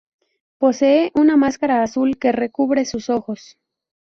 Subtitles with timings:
[0.57, 3.59] Posee una máscara azul que recubre sus ojos.